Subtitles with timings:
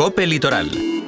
[0.00, 0.99] Cope Litoral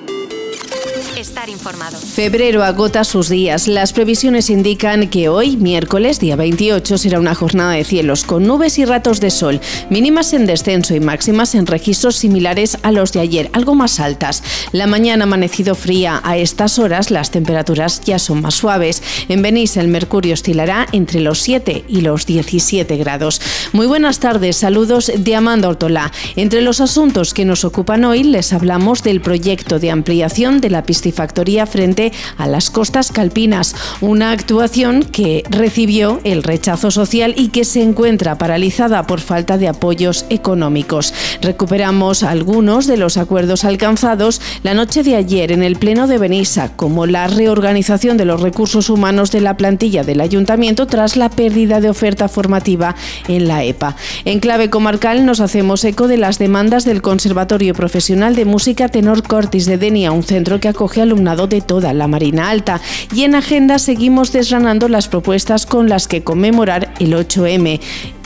[1.16, 1.99] estar informado.
[1.99, 3.69] Febrero agota sus días.
[3.69, 8.79] Las previsiones indican que hoy, miércoles, día 28, será una jornada de cielos con nubes
[8.79, 13.21] y ratos de sol, mínimas en descenso y máximas en registros similares a los de
[13.21, 14.43] ayer, algo más altas.
[14.72, 16.20] La mañana amanecido fría.
[16.25, 19.02] A estas horas las temperaturas ya son más suaves.
[19.29, 23.40] En Benís el mercurio oscilará entre los 7 y los 17 grados.
[23.72, 26.12] Muy buenas tardes, saludos de Amanda Ortola.
[26.36, 30.82] Entre los asuntos que nos ocupan hoy les hablamos del proyecto de ampliación de la
[30.82, 37.48] piscifactoría Factoría frente a las costas calpinas, una actuación que recibió el rechazo social y
[37.48, 41.15] que se encuentra paralizada por falta de apoyos económicos.
[41.41, 46.77] Recuperamos algunos de los acuerdos alcanzados la noche de ayer en el Pleno de Benissa,
[46.77, 51.80] como la reorganización de los recursos humanos de la plantilla del ayuntamiento tras la pérdida
[51.80, 52.95] de oferta formativa
[53.29, 53.96] en la EPA.
[54.24, 59.23] En clave comarcal nos hacemos eco de las demandas del Conservatorio Profesional de Música Tenor
[59.23, 62.80] Cortis de Denia, un centro que acoge alumnado de toda la Marina Alta.
[63.15, 67.80] Y en agenda seguimos desgranando las propuestas con las que conmemorar el 8M.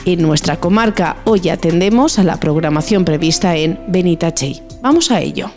[0.06, 4.62] En nuestra comarca hoy atendemos a la programación prevista en Benitachey.
[4.82, 5.50] Vamos a ello.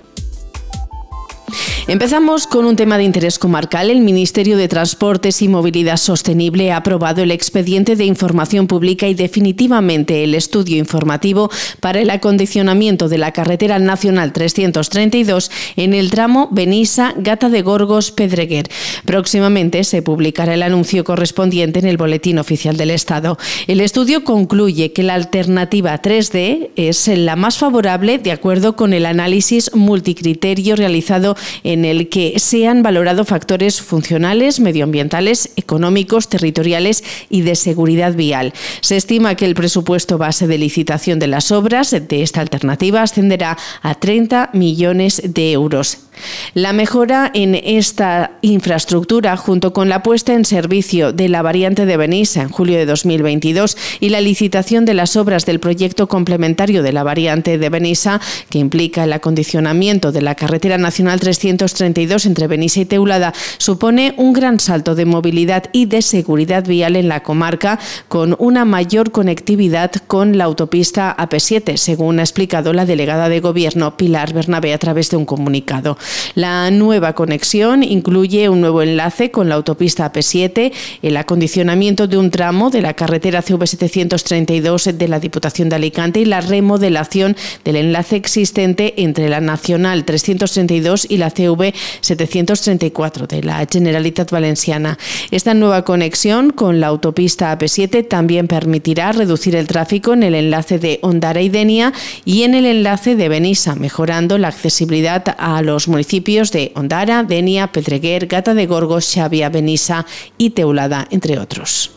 [1.90, 3.90] Empezamos con un tema de interés comarcal.
[3.90, 9.16] El Ministerio de Transportes y Movilidad Sostenible ha aprobado el expediente de información pública y
[9.16, 16.48] definitivamente el estudio informativo para el acondicionamiento de la carretera nacional 332 en el tramo
[16.52, 18.68] Benissa, Gata de Gorgos, Pedreguer.
[19.06, 23.40] Próximamente se publicará el anuncio correspondiente en el Boletín Oficial del Estado.
[23.66, 29.08] El estudio concluye que la alternativa 3D es la más favorable de acuerdo con el
[29.08, 37.04] análisis multicriterio realizado en en el que se han valorado factores funcionales, medioambientales, económicos, territoriales
[37.30, 38.54] y de seguridad vial.
[38.82, 43.58] Se estima que el presupuesto base de licitación de las obras de esta alternativa ascenderá
[43.82, 46.09] a 30 millones de euros.
[46.54, 51.98] La mejora en esta infraestructura, junto con la puesta en servicio de la variante de
[51.98, 56.92] Benissa en julio de 2022 y la licitación de las obras del proyecto complementario de
[56.92, 58.20] la variante de Benissa,
[58.50, 64.34] que implica el acondicionamiento de la carretera nacional 332 entre Benissa y Teulada, supone un
[64.34, 69.92] gran salto de movilidad y de seguridad vial en la comarca, con una mayor conectividad
[70.08, 75.10] con la autopista AP7, según ha explicado la delegada de Gobierno Pilar Bernabé a través
[75.10, 75.98] de un comunicado.
[76.36, 80.72] La nueva conexión incluye un nuevo enlace con la autopista AP7,
[81.02, 86.26] el acondicionamiento de un tramo de la carretera CV732 de la Diputación de Alicante y
[86.26, 93.66] la remodelación del enlace existente entre la Nacional 332 y la CV 734 de la
[93.70, 94.98] Generalitat Valenciana.
[95.32, 100.80] Esta nueva conexión con la autopista AP7 también permitirá reducir el tráfico en el enlace
[100.80, 101.94] de Ondara y Denia
[102.26, 107.72] y en el enlace de Benissa, mejorando la accesibilidad a los municipios de Ondara, Denia,
[107.72, 110.06] Pedreguer, Gata de Gorgos, Xavia, Benissa
[110.38, 111.92] y Teulada, entre otros.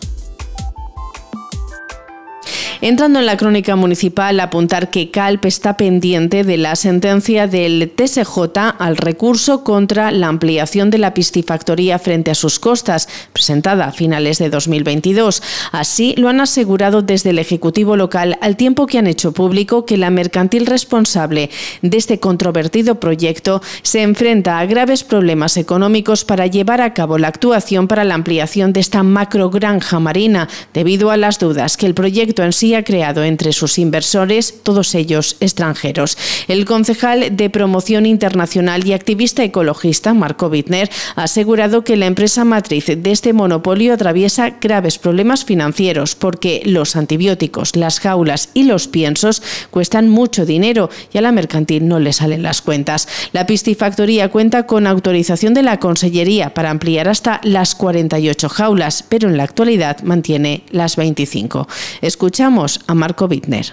[2.84, 8.58] Entrando en la crónica municipal, apuntar que Calp está pendiente de la sentencia del TSJ
[8.76, 14.38] al recurso contra la ampliación de la piscifactoría frente a sus costas, presentada a finales
[14.38, 15.44] de 2022.
[15.70, 19.96] Así lo han asegurado desde el Ejecutivo local al tiempo que han hecho público que
[19.96, 21.50] la mercantil responsable
[21.82, 27.28] de este controvertido proyecto se enfrenta a graves problemas económicos para llevar a cabo la
[27.28, 32.42] actuación para la ampliación de esta macrogranja marina, debido a las dudas que el proyecto
[32.42, 36.16] en sí ha creado entre sus inversores, todos ellos extranjeros.
[36.48, 42.44] El concejal de promoción internacional y activista ecologista, Marco Wittner, ha asegurado que la empresa
[42.44, 48.88] matriz de este monopolio atraviesa graves problemas financieros porque los antibióticos, las jaulas y los
[48.88, 53.08] piensos cuestan mucho dinero y a la mercantil no le salen las cuentas.
[53.32, 59.28] La piscifactoría cuenta con autorización de la Consellería para ampliar hasta las 48 jaulas, pero
[59.28, 61.68] en la actualidad mantiene las 25.
[62.00, 63.66] Escuchamos a Marco Wittner.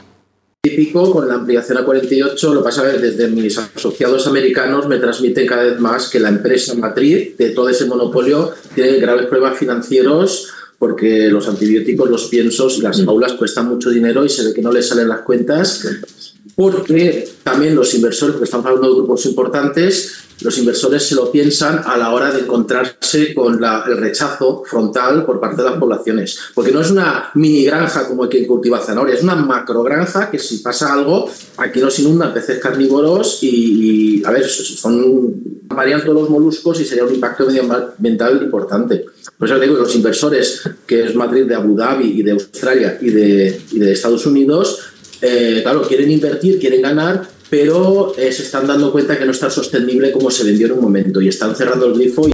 [0.62, 4.98] Típico con la ampliación a 48, lo pasa a ver, desde mis asociados americanos me
[4.98, 9.58] transmiten cada vez más que la empresa matriz de todo ese monopolio tiene graves problemas
[9.58, 14.54] financieros porque los antibióticos, los piensos y las aulas cuestan mucho dinero y se ve
[14.54, 15.86] que no les salen las cuentas
[16.60, 21.84] porque también los inversores, porque estamos hablando de grupos importantes, los inversores se lo piensan
[21.86, 26.38] a la hora de encontrarse con el rechazo frontal por parte de las poblaciones.
[26.54, 30.38] Porque no es una mini granja como que cultiva zanahoria, es una macro granja que
[30.38, 36.30] si pasa algo, aquí nos inundan peces carnívoros y, a ver, son varían todos los
[36.30, 39.06] moluscos y sería un impacto medioambiental importante.
[39.38, 43.12] Por eso digo los inversores, que es Madrid de Abu Dhabi y de Australia y
[43.12, 44.89] de, y de Estados Unidos,
[45.22, 49.40] eh, claro, quieren invertir, quieren ganar, pero eh, se están dando cuenta que no es
[49.40, 52.28] tan sostenible como se vendió en un momento y están cerrando el grifo.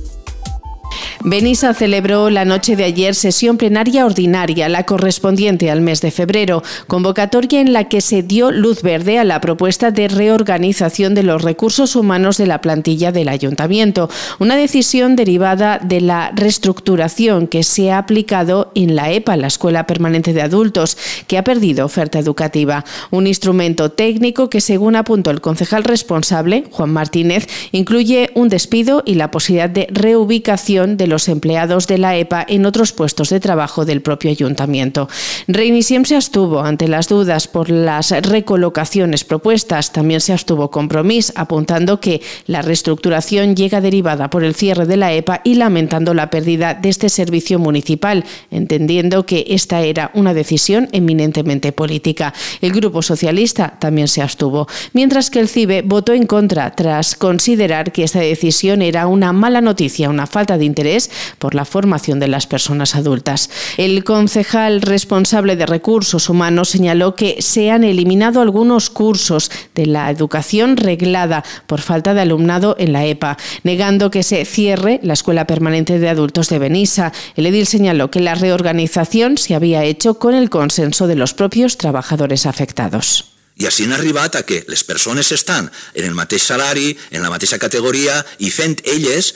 [1.28, 6.62] Benissa celebró la noche de ayer sesión plenaria ordinaria, la correspondiente al mes de febrero,
[6.86, 11.42] convocatoria en la que se dio luz verde a la propuesta de reorganización de los
[11.42, 14.08] recursos humanos de la plantilla del ayuntamiento,
[14.38, 19.88] una decisión derivada de la reestructuración que se ha aplicado en la EPA, la Escuela
[19.88, 20.96] Permanente de Adultos,
[21.26, 26.94] que ha perdido oferta educativa, un instrumento técnico que, según apuntó el concejal responsable, Juan
[26.94, 32.18] Martínez, incluye un despido y la posibilidad de reubicación de los los empleados de la
[32.18, 35.08] EPA en otros puestos de trabajo del propio ayuntamiento.
[35.48, 39.94] Reinisiem se abstuvo ante las dudas por las recolocaciones propuestas.
[39.94, 45.14] También se abstuvo Compromís, apuntando que la reestructuración llega derivada por el cierre de la
[45.14, 50.90] EPA y lamentando la pérdida de este servicio municipal, entendiendo que esta era una decisión
[50.92, 52.34] eminentemente política.
[52.60, 57.94] El Grupo Socialista también se abstuvo, mientras que el CIBE votó en contra tras considerar
[57.94, 61.05] que esta decisión era una mala noticia, una falta de interés
[61.40, 63.50] por la formación de las personas adultas.
[63.78, 70.10] El concejal responsable de recursos humanos señaló que se han eliminado algunos cursos de la
[70.10, 75.48] educación reglada por falta de alumnado en la EPA, negando que se cierre la Escuela
[75.48, 77.12] Permanente de Adultos de Benissa.
[77.36, 81.78] El edil señaló que la reorganización se había hecho con el consenso de los propios
[81.78, 83.36] trabajadores afectados.
[83.56, 87.32] I així han arribat a que les persones estan en el mateix salari, en la
[87.32, 89.32] mateixa categoria i fent elles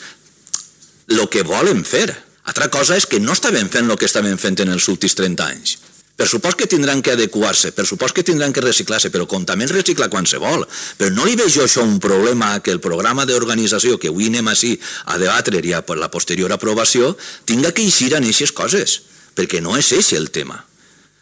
[1.10, 2.08] el que volen fer.
[2.50, 5.46] Altra cosa és que no estaven fent el que estaven fent en els últims 30
[5.46, 5.78] anys.
[6.20, 9.64] Per supost que tindran que adequar-se, per supost que tindran que reciclar-se, però com també
[9.64, 10.66] es recicla quan se vol.
[11.00, 14.50] Però no li veig jo això un problema que el programa d'organització que avui anem
[14.52, 14.74] així
[15.06, 17.14] a debatre i a la posterior aprovació
[17.46, 19.00] tinga que eixir en aquestes coses,
[19.36, 20.60] perquè no és eix el tema.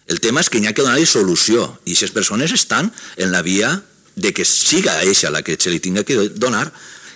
[0.08, 3.44] El tema és que hi ha que donar-li solució i aquestes persones estan en la
[3.46, 3.70] via
[4.16, 6.72] de que siga eixa la que se li tinga que donar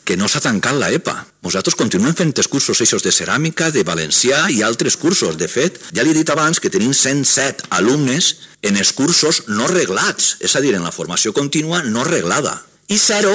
[0.06, 1.16] que no s'ha tancat la EPA.
[1.46, 5.38] Nosaltres continuem fent els cursos eixos de ceràmica, de valencià i altres cursos.
[5.38, 9.70] De fet, ja li he dit abans que tenim 107 alumnes en els cursos no
[9.72, 12.58] reglats, és a dir, en la formació contínua no reglada,
[12.90, 13.34] i zero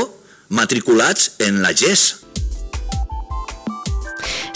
[0.49, 2.26] matriculats en la GES,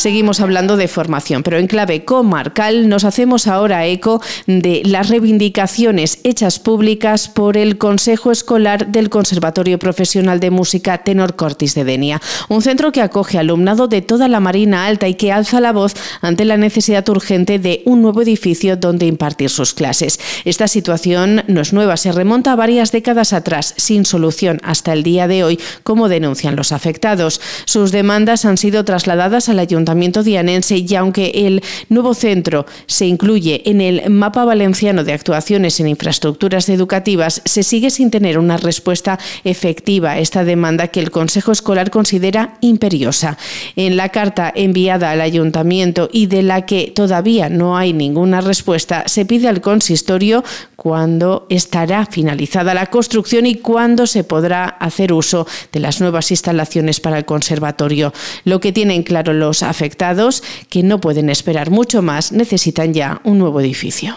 [0.01, 6.21] Seguimos hablando de formación, pero en clave comarcal nos hacemos ahora eco de las reivindicaciones
[6.25, 12.23] hechas públicas por el Consejo Escolar del Conservatorio Profesional de Música Tenor Cortis de Denia,
[12.49, 15.93] un centro que acoge alumnado de toda la Marina Alta y que alza la voz
[16.23, 20.19] ante la necesidad urgente de un nuevo edificio donde impartir sus clases.
[20.47, 25.03] Esta situación no es nueva, se remonta a varias décadas atrás, sin solución hasta el
[25.03, 27.43] día de hoy, como denuncian los afectados.
[27.67, 29.90] Sus demandas han sido trasladadas al Ayuntamiento
[30.23, 35.89] dianense y aunque el nuevo centro se incluye en el mapa valenciano de actuaciones en
[35.89, 41.53] infraestructuras educativas, se sigue sin tener una respuesta efectiva a esta demanda que el Consejo
[41.53, 43.39] Escolar considera imperiosa.
[43.77, 49.05] En la carta enviada al ayuntamiento y de la que todavía no hay ninguna respuesta,
[49.07, 50.45] se pide al consistorio
[50.81, 57.01] cuándo estará finalizada la construcción y cuándo se podrá hacer uso de las nuevas instalaciones
[57.01, 58.15] para el conservatorio.
[58.45, 63.39] Lo que tienen claro los afectados, que no pueden esperar mucho más, necesitan ya un
[63.39, 64.17] nuevo edificio.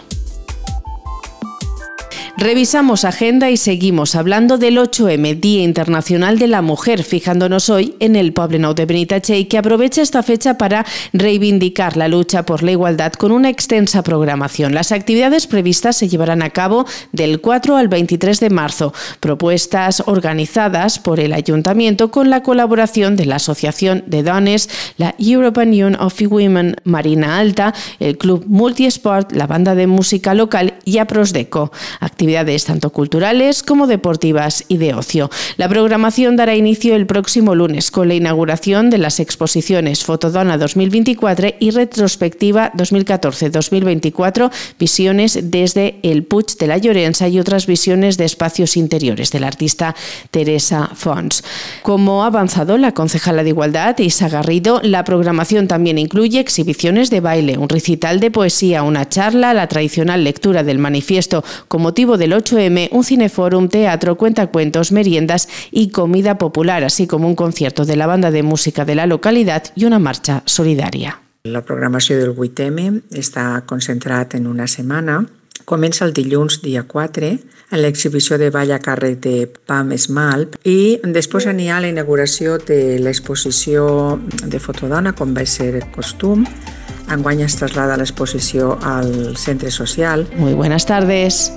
[2.36, 8.16] Revisamos agenda y seguimos hablando del 8M, Día Internacional de la Mujer, fijándonos hoy en
[8.16, 13.12] el Poblenou de Benitachey, que aprovecha esta fecha para reivindicar la lucha por la igualdad
[13.12, 14.74] con una extensa programación.
[14.74, 20.98] Las actividades previstas se llevarán a cabo del 4 al 23 de marzo, propuestas organizadas
[20.98, 26.20] por el Ayuntamiento con la colaboración de la Asociación de Dones, la European Union of
[26.20, 32.23] Women Marina Alta, el Club Multisport, la banda de música local y Aprosdeco actividades
[32.64, 35.30] tanto culturales como deportivas y de ocio.
[35.56, 41.54] La programación dará inicio el próximo lunes con la inauguración de las exposiciones Fotodona 2024
[41.60, 48.76] y Retrospectiva 2014-2024, visiones desde el Puig de la Llorenza y otras visiones de espacios
[48.76, 49.94] interiores del artista
[50.30, 51.44] Teresa Fons.
[51.82, 57.20] Como ha avanzado la concejala de Igualdad, Isa Garrido, la programación también incluye exhibiciones de
[57.20, 62.32] baile, un recital de poesía, una charla, la tradicional lectura del manifiesto con motivo del
[62.32, 68.06] 8M, un cineforum, teatro, cuentacuentos, meriendas y comida popular, así como un concierto de la
[68.06, 71.20] banda de música de la localidad y una marcha solidaria.
[71.44, 75.18] La programació del 8M està concentrat en una setmana.
[75.68, 77.28] Comença el dilluns, dia 4,
[77.74, 79.34] en l'exhibició de ball a càrrec de
[79.68, 85.84] Pam Esmalp i després n'hi ha la inauguració de l'exposició de fotodona, com va ser
[85.94, 86.46] costum.
[87.12, 90.26] Enguany es traslada l'exposició al centre social.
[90.36, 91.52] Muy buenas tardes.